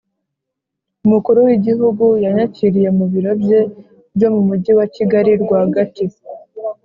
[1.05, 3.59] umukuru w'igihugu yanyakiriye mu biro bye
[4.15, 6.05] byo mu mujyi wa kigali rwagati.